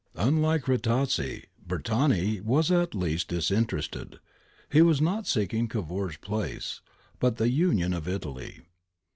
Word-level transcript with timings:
*^ 0.17 0.19
Unhke 0.19 0.61
Rattazzi, 0.63 1.43
Bertani 1.67 2.41
was 2.41 2.71
at 2.71 2.95
least 2.95 3.27
disinterested; 3.27 4.19
he 4.71 4.81
was 4.81 4.99
not 4.99 5.27
seeking 5.27 5.67
Cavour's 5.67 6.17
place, 6.17 6.81
but 7.19 7.37
the 7.37 7.51
union 7.51 7.93
of 7.93 8.07
Italy. 8.07 8.61